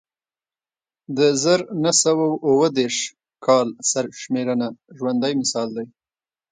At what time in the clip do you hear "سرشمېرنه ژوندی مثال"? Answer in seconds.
3.91-5.67